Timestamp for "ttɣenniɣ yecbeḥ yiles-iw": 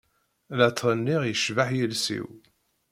0.71-2.27